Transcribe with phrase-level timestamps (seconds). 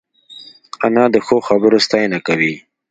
[0.85, 2.53] انا د ښو خبرو ستاینه کوي